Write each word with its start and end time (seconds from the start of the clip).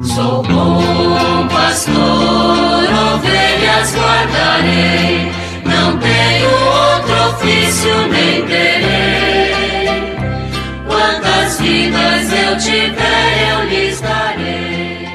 Sou 0.00 0.44
bom 0.44 1.48
pastor, 1.48 1.96
ovelhas 1.96 3.96
guardarei, 3.96 5.26
não 5.64 5.98
tenho 5.98 6.48
outro 6.48 7.14
ofício 7.30 7.90
nem 8.08 8.46
terei. 8.46 9.50
Quantas 10.86 11.60
vidas 11.60 12.32
eu 12.32 12.56
tiver, 12.58 13.50
eu 13.50 13.64
lhes 13.68 14.00
darei. 14.00 15.08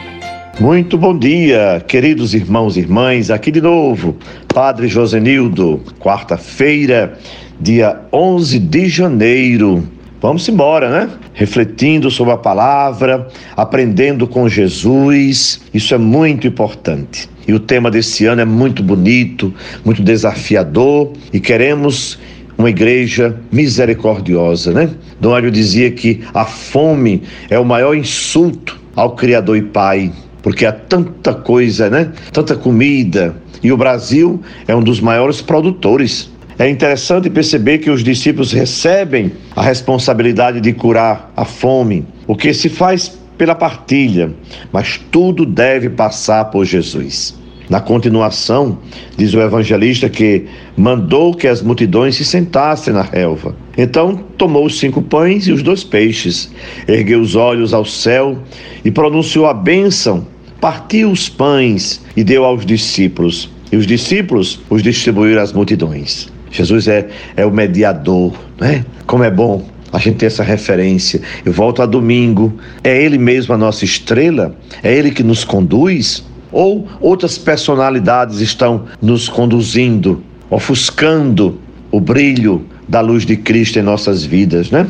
Muito 0.59 0.97
bom 0.97 1.17
dia, 1.17 1.81
queridos 1.87 2.33
irmãos 2.33 2.75
e 2.75 2.81
irmãs, 2.81 3.31
aqui 3.31 3.51
de 3.51 3.61
novo, 3.61 4.17
Padre 4.53 4.89
Josenildo, 4.89 5.81
quarta-feira, 5.97 7.17
dia 7.57 8.01
11 8.11 8.59
de 8.59 8.89
janeiro 8.89 9.87
Vamos 10.23 10.47
embora, 10.47 10.89
né? 10.89 11.09
Refletindo 11.33 12.11
sobre 12.11 12.33
a 12.33 12.37
palavra, 12.37 13.27
aprendendo 13.57 14.27
com 14.27 14.47
Jesus, 14.47 15.61
isso 15.73 15.93
é 15.93 15.97
muito 15.97 16.45
importante. 16.47 17.29
E 17.47 17.53
o 17.53 17.59
tema 17.59 17.89
desse 17.89 18.25
ano 18.25 18.41
é 18.41 18.45
muito 18.45 18.83
bonito, 18.83 19.53
muito 19.83 20.01
desafiador 20.01 21.11
e 21.31 21.39
queremos 21.39 22.19
uma 22.57 22.69
igreja 22.69 23.35
misericordiosa, 23.51 24.71
né? 24.71 24.89
Dom 25.19 25.31
Mário 25.31 25.51
dizia 25.51 25.89
que 25.91 26.21
a 26.33 26.45
fome 26.45 27.23
é 27.49 27.57
o 27.57 27.65
maior 27.65 27.95
insulto 27.95 28.79
ao 28.95 29.15
Criador 29.15 29.57
e 29.57 29.61
Pai, 29.61 30.11
porque 30.41 30.65
há 30.65 30.71
tanta 30.71 31.33
coisa, 31.33 31.89
né? 31.89 32.11
Tanta 32.31 32.55
comida. 32.55 33.35
E 33.63 33.71
o 33.71 33.77
Brasil 33.77 34.41
é 34.67 34.75
um 34.75 34.83
dos 34.83 34.99
maiores 34.99 35.41
produtores 35.41 36.29
é 36.57 36.69
interessante 36.69 37.29
perceber 37.29 37.79
que 37.79 37.89
os 37.89 38.03
discípulos 38.03 38.51
recebem 38.51 39.31
a 39.55 39.61
responsabilidade 39.61 40.61
de 40.61 40.73
curar 40.73 41.31
a 41.35 41.45
fome, 41.45 42.05
o 42.27 42.35
que 42.35 42.53
se 42.53 42.69
faz 42.69 43.19
pela 43.37 43.55
partilha, 43.55 44.31
mas 44.71 44.99
tudo 45.11 45.45
deve 45.45 45.89
passar 45.89 46.45
por 46.45 46.65
Jesus. 46.65 47.35
Na 47.69 47.79
continuação, 47.79 48.77
diz 49.17 49.33
o 49.33 49.41
evangelista 49.41 50.09
que 50.09 50.45
mandou 50.77 51.33
que 51.33 51.47
as 51.47 51.61
multidões 51.61 52.15
se 52.15 52.25
sentassem 52.25 52.93
na 52.93 53.01
relva. 53.01 53.55
Então 53.77 54.15
tomou 54.37 54.65
os 54.65 54.77
cinco 54.77 55.01
pães 55.01 55.47
e 55.47 55.51
os 55.51 55.63
dois 55.63 55.83
peixes, 55.83 56.51
ergueu 56.87 57.21
os 57.21 57.35
olhos 57.35 57.73
ao 57.73 57.85
céu 57.85 58.37
e 58.83 58.91
pronunciou 58.91 59.47
a 59.47 59.53
bênção, 59.53 60.27
partiu 60.59 61.09
os 61.09 61.29
pães 61.29 62.01
e 62.15 62.23
deu 62.23 62.43
aos 62.43 62.65
discípulos. 62.65 63.49
E 63.71 63.77
os 63.77 63.87
discípulos 63.87 64.59
os 64.69 64.83
distribuíram 64.83 65.41
às 65.41 65.51
multidões. 65.51 66.32
Jesus 66.53 66.87
é, 66.87 67.07
é 67.35 67.45
o 67.45 67.51
mediador, 67.51 68.31
né? 68.59 68.85
Como 69.07 69.23
é 69.23 69.31
bom 69.31 69.65
a 69.91 69.97
gente 69.97 70.17
ter 70.17 70.27
essa 70.27 70.43
referência. 70.43 71.19
Eu 71.43 71.51
volto 71.51 71.81
a 71.81 71.85
domingo, 71.85 72.53
é 72.83 73.03
Ele 73.03 73.17
mesmo 73.17 73.53
a 73.55 73.57
nossa 73.57 73.83
estrela? 73.83 74.55
É 74.81 74.93
Ele 74.93 75.09
que 75.09 75.23
nos 75.23 75.43
conduz? 75.43 76.23
Ou 76.51 76.87
outras 77.01 77.37
personalidades 77.37 78.39
estão 78.39 78.85
nos 79.01 79.27
conduzindo, 79.27 80.23
ofuscando 80.49 81.59
o 81.91 81.99
brilho 81.99 82.65
da 82.87 83.01
luz 83.01 83.25
de 83.25 83.35
Cristo 83.35 83.79
em 83.79 83.81
nossas 83.81 84.23
vidas, 84.23 84.69
né? 84.69 84.87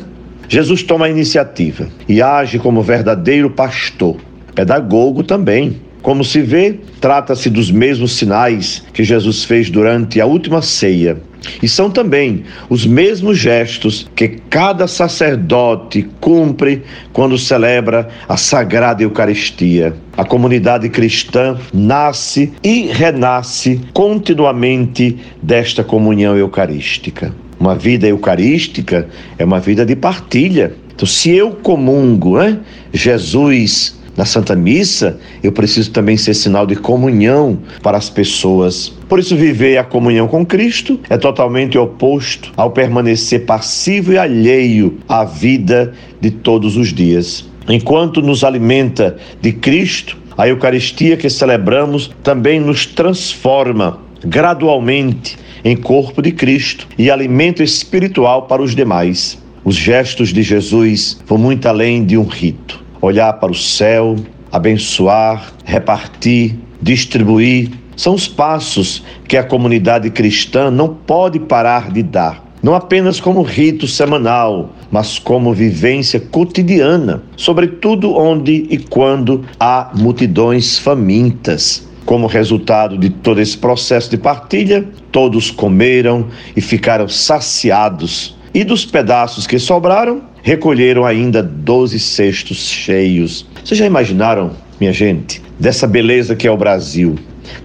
Jesus 0.49 0.83
toma 0.83 1.05
a 1.05 1.09
iniciativa 1.09 1.87
e 2.07 2.21
age 2.21 2.59
como 2.59 2.81
verdadeiro 2.81 3.49
pastor, 3.49 4.17
pedagogo 4.53 5.23
também. 5.23 5.77
Como 6.03 6.23
se 6.23 6.41
vê, 6.41 6.79
trata-se 6.99 7.49
dos 7.49 7.71
mesmos 7.71 8.11
sinais 8.17 8.83
que 8.93 9.05
Jesus 9.05 9.45
fez 9.45 9.69
durante 9.69 10.19
a 10.19 10.25
última 10.25 10.61
ceia 10.61 11.17
e 11.61 11.67
são 11.67 11.89
também 11.89 12.43
os 12.69 12.85
mesmos 12.85 13.37
gestos 13.37 14.09
que 14.13 14.27
cada 14.49 14.85
sacerdote 14.85 16.07
cumpre 16.19 16.83
quando 17.13 17.37
celebra 17.37 18.09
a 18.27 18.35
Sagrada 18.35 19.01
Eucaristia. 19.01 19.95
A 20.17 20.25
comunidade 20.25 20.89
cristã 20.89 21.57
nasce 21.73 22.51
e 22.61 22.87
renasce 22.87 23.79
continuamente 23.93 25.17
desta 25.41 25.85
comunhão 25.85 26.37
eucarística. 26.37 27.33
Uma 27.57 27.75
vida 27.75 28.07
eucarística 28.07 29.07
é 29.37 29.45
uma 29.45 29.61
vida 29.61 29.85
de 29.85 29.95
partilha. 29.95 30.73
Então, 30.93 31.07
se 31.07 31.31
eu 31.31 31.51
comungo, 31.51 32.37
né, 32.37 32.59
Jesus 32.91 34.02
na 34.15 34.25
Santa 34.25 34.55
Missa, 34.55 35.19
eu 35.41 35.51
preciso 35.51 35.91
também 35.91 36.17
ser 36.17 36.33
sinal 36.33 36.65
de 36.65 36.75
comunhão 36.75 37.59
para 37.81 37.97
as 37.97 38.09
pessoas. 38.09 38.89
Por 39.09 39.19
isso, 39.19 39.35
viver 39.35 39.77
a 39.77 39.83
comunhão 39.83 40.27
com 40.27 40.45
Cristo 40.45 40.99
é 41.09 41.17
totalmente 41.17 41.77
oposto 41.77 42.51
ao 42.55 42.71
permanecer 42.71 43.45
passivo 43.45 44.13
e 44.13 44.17
alheio 44.17 44.99
à 45.07 45.23
vida 45.23 45.93
de 46.21 46.29
todos 46.29 46.77
os 46.77 46.93
dias. 46.93 47.45
Enquanto 47.67 48.21
nos 48.21 48.43
alimenta 48.43 49.17
de 49.41 49.51
Cristo, 49.51 50.17
a 50.37 50.47
Eucaristia 50.47 51.15
que 51.15 51.29
celebramos 51.29 52.11
também 52.21 52.59
nos 52.59 52.85
transforma 52.85 53.99
gradualmente 54.25 55.37
em 55.63 55.75
corpo 55.75 56.21
de 56.21 56.31
Cristo 56.31 56.87
e 56.97 57.09
alimento 57.09 57.63
espiritual 57.63 58.43
para 58.43 58.61
os 58.61 58.75
demais. 58.75 59.41
Os 59.63 59.75
gestos 59.75 60.33
de 60.33 60.43
Jesus 60.43 61.21
vão 61.25 61.37
muito 61.37 61.67
além 61.67 62.03
de 62.03 62.17
um 62.17 62.25
rito 62.25 62.82
olhar 63.05 63.33
para 63.33 63.51
o 63.51 63.55
céu, 63.55 64.15
abençoar, 64.49 65.51
repartir, 65.65 66.57
distribuir. 66.81 67.69
São 67.97 68.13
os 68.13 68.29
passos 68.29 69.03
que 69.27 69.35
a 69.35 69.43
comunidade 69.43 70.09
cristã 70.09 70.71
não 70.71 70.87
pode 70.87 71.37
parar 71.37 71.91
de 71.91 72.01
dar, 72.01 72.43
não 72.63 72.73
apenas 72.73 73.19
como 73.19 73.41
rito 73.41 73.87
semanal, 73.87 74.71
mas 74.89 75.19
como 75.19 75.53
vivência 75.53 76.17
cotidiana, 76.17 77.21
sobretudo 77.35 78.15
onde 78.15 78.67
e 78.69 78.77
quando 78.77 79.43
há 79.59 79.91
multidões 79.93 80.79
famintas. 80.79 81.87
Como 82.05 82.25
resultado 82.27 82.97
de 82.97 83.09
todo 83.09 83.39
esse 83.39 83.57
processo 83.57 84.09
de 84.09 84.17
partilha, 84.17 84.85
todos 85.11 85.51
comeram 85.51 86.27
e 86.55 86.61
ficaram 86.61 87.07
saciados. 87.07 88.35
E 88.53 88.63
dos 88.63 88.85
pedaços 88.85 89.47
que 89.47 89.57
sobraram, 89.57 90.21
recolheram 90.43 91.03
ainda 91.03 91.41
doze 91.41 91.99
cestos 91.99 92.67
cheios. 92.67 93.47
Vocês 93.63 93.79
já 93.79 93.85
imaginaram, 93.87 94.51
minha 94.79 94.93
gente, 94.93 95.41
dessa 95.59 95.87
beleza 95.87 96.35
que 96.35 96.47
é 96.47 96.51
o 96.51 96.57
Brasil? 96.57 97.15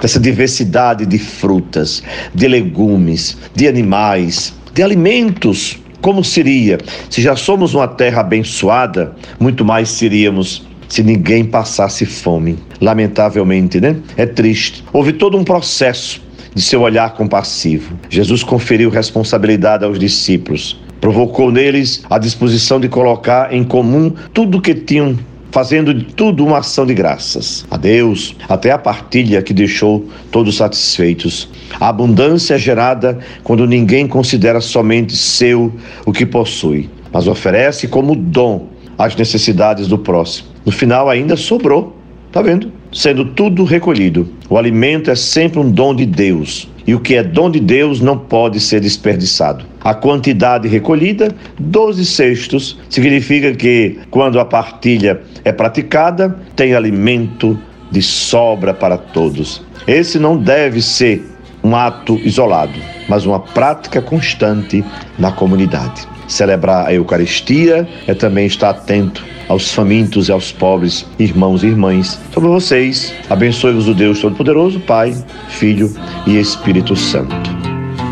Dessa 0.00 0.18
diversidade 0.18 1.04
de 1.04 1.18
frutas, 1.18 2.02
de 2.34 2.48
legumes, 2.48 3.36
de 3.54 3.68
animais, 3.68 4.54
de 4.72 4.82
alimentos. 4.82 5.78
Como 6.00 6.24
seria? 6.24 6.78
Se 7.10 7.20
já 7.20 7.36
somos 7.36 7.74
uma 7.74 7.86
terra 7.86 8.22
abençoada, 8.22 9.14
muito 9.38 9.66
mais 9.66 9.90
seríamos 9.90 10.66
se 10.88 11.02
ninguém 11.02 11.44
passasse 11.44 12.06
fome. 12.06 12.56
Lamentavelmente, 12.80 13.78
né? 13.78 13.96
É 14.16 14.24
triste. 14.24 14.82
Houve 14.90 15.12
todo 15.12 15.36
um 15.36 15.44
processo 15.44 16.22
de 16.54 16.62
seu 16.62 16.82
olhar 16.82 17.14
compassivo. 17.14 17.98
Jesus 18.08 18.42
conferiu 18.42 18.90
responsabilidade 18.90 19.84
aos 19.84 19.98
discípulos 19.98 20.78
Provocou 21.00 21.52
neles 21.52 22.02
a 22.10 22.18
disposição 22.18 22.80
de 22.80 22.88
colocar 22.88 23.52
em 23.52 23.62
comum 23.62 24.12
tudo 24.32 24.58
o 24.58 24.60
que 24.60 24.74
tinham 24.74 25.16
fazendo 25.50 25.94
de 25.94 26.04
tudo 26.04 26.44
uma 26.44 26.58
ação 26.58 26.84
de 26.84 26.92
graças 26.92 27.64
a 27.70 27.76
Deus, 27.76 28.36
até 28.48 28.70
a 28.70 28.78
partilha 28.78 29.40
que 29.40 29.54
deixou 29.54 30.06
todos 30.30 30.56
satisfeitos. 30.56 31.48
A 31.80 31.88
abundância 31.88 32.54
é 32.54 32.58
gerada 32.58 33.18
quando 33.42 33.66
ninguém 33.66 34.06
considera 34.06 34.60
somente 34.60 35.16
seu 35.16 35.72
o 36.04 36.12
que 36.12 36.26
possui, 36.26 36.90
mas 37.12 37.26
oferece 37.26 37.88
como 37.88 38.14
dom 38.14 38.68
as 38.98 39.14
necessidades 39.14 39.86
do 39.86 39.98
próximo. 39.98 40.48
No 40.66 40.72
final 40.72 41.08
ainda 41.08 41.36
sobrou, 41.36 41.96
tá 42.32 42.42
vendo? 42.42 42.70
Sendo 42.92 43.24
tudo 43.24 43.64
recolhido. 43.64 44.28
O 44.48 44.56
alimento 44.56 45.10
é 45.10 45.14
sempre 45.14 45.58
um 45.58 45.70
dom 45.70 45.94
de 45.94 46.06
Deus 46.06 46.68
e 46.88 46.94
o 46.94 47.00
que 47.00 47.16
é 47.16 47.22
dom 47.22 47.50
de 47.50 47.60
Deus 47.60 48.00
não 48.00 48.16
pode 48.16 48.58
ser 48.58 48.80
desperdiçado. 48.80 49.62
A 49.82 49.92
quantidade 49.92 50.66
recolhida, 50.66 51.34
12 51.58 52.06
cestos, 52.06 52.78
significa 52.88 53.54
que 53.54 53.98
quando 54.10 54.40
a 54.40 54.44
partilha 54.46 55.20
é 55.44 55.52
praticada, 55.52 56.34
tem 56.56 56.74
alimento 56.74 57.58
de 57.90 58.00
sobra 58.00 58.72
para 58.72 58.96
todos. 58.96 59.62
Esse 59.86 60.18
não 60.18 60.38
deve 60.38 60.80
ser 60.80 61.22
um 61.62 61.76
ato 61.76 62.18
isolado, 62.24 62.78
mas 63.06 63.26
uma 63.26 63.40
prática 63.40 64.00
constante 64.00 64.82
na 65.18 65.30
comunidade. 65.30 66.08
Celebrar 66.28 66.86
a 66.86 66.92
Eucaristia 66.92 67.88
é 68.06 68.14
também 68.14 68.46
estar 68.46 68.70
atento 68.70 69.24
aos 69.48 69.72
famintos 69.72 70.28
e 70.28 70.32
aos 70.32 70.52
pobres, 70.52 71.06
irmãos 71.18 71.64
e 71.64 71.68
irmãs. 71.68 72.20
Sobre 72.32 72.50
vocês, 72.50 73.14
abençoe-vos 73.30 73.88
o 73.88 73.94
Deus 73.94 74.20
Todo-Poderoso, 74.20 74.78
Pai, 74.80 75.16
Filho 75.48 75.90
e 76.26 76.38
Espírito 76.38 76.94
Santo. 76.94 77.34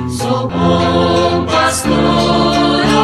Sou 0.08 0.48
bom 0.48 1.44
pastor, 1.44 1.92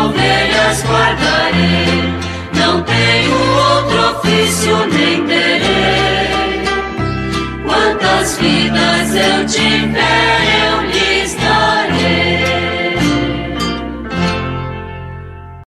ovelhas 0.07 0.83
guardarei, 0.83 2.15
não 2.55 2.83
tenho 2.83 3.35
outro 3.35 4.19
ofício 4.19 4.77
nem 4.87 5.27
terei. 5.27 6.63
Quantas 7.67 8.39
vidas 8.39 9.15
eu 9.15 9.47
tiver 9.47 10.12